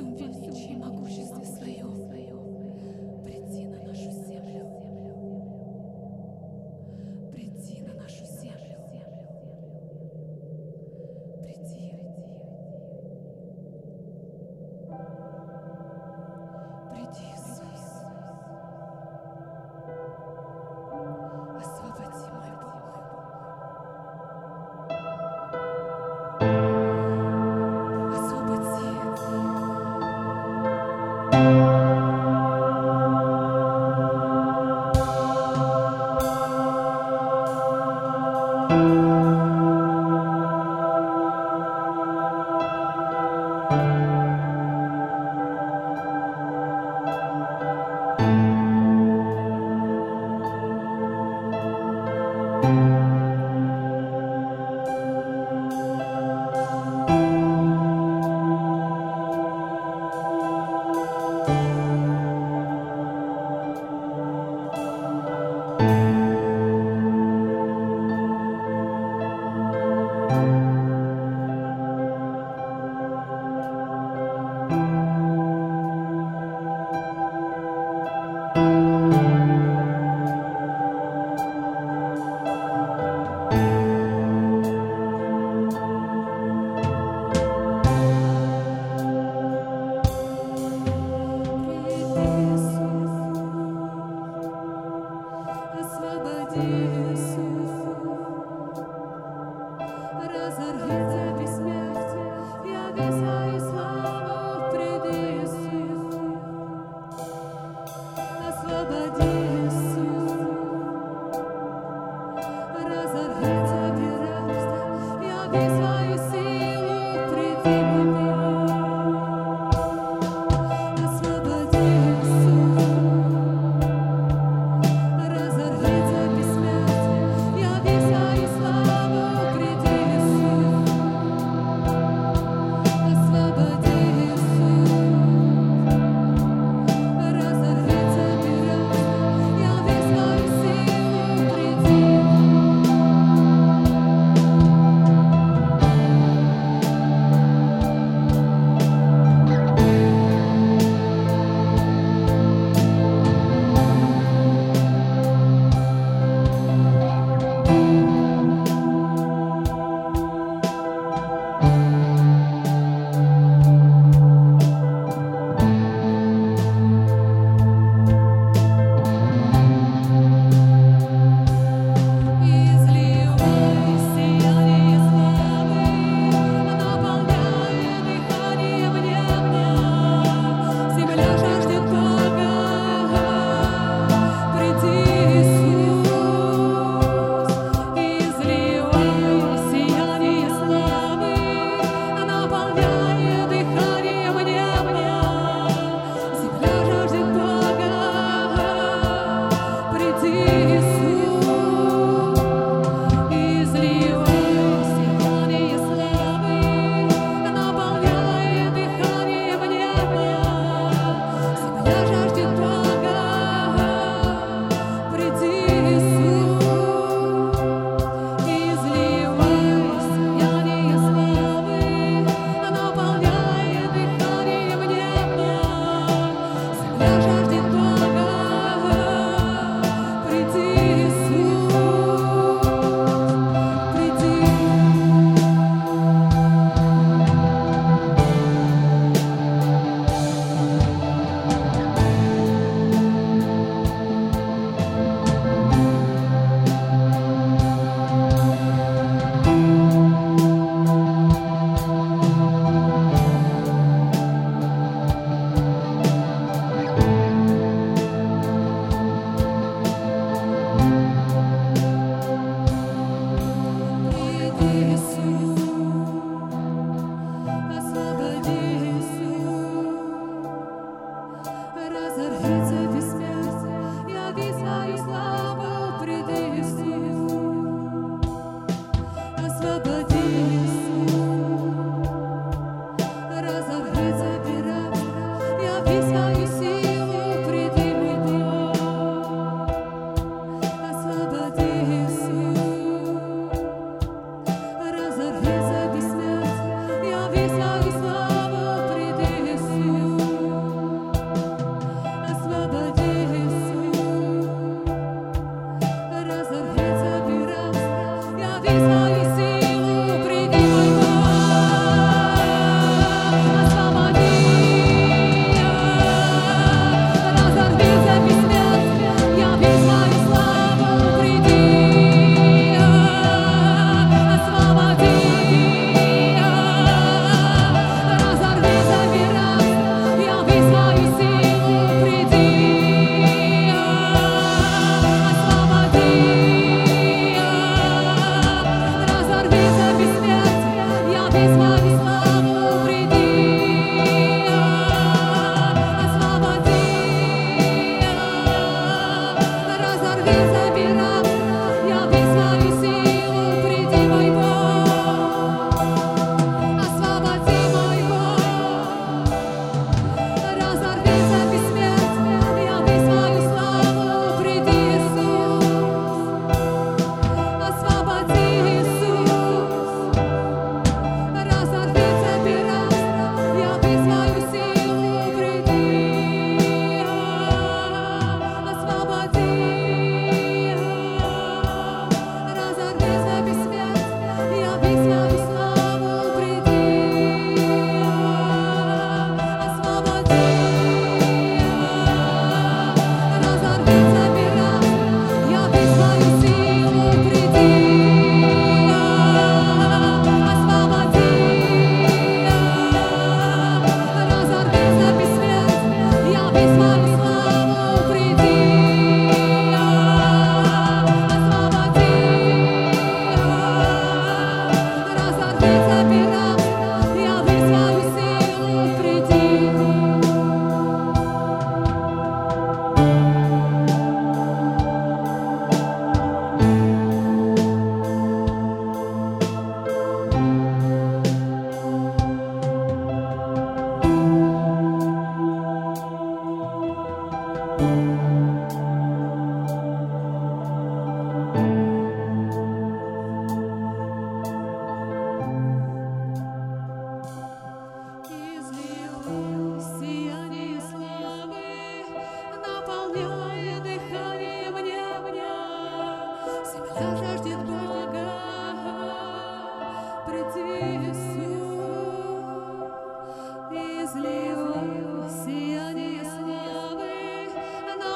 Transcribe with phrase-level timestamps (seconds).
[0.00, 0.39] some juice.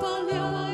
[0.00, 0.67] 不留。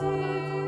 [0.00, 0.61] dear.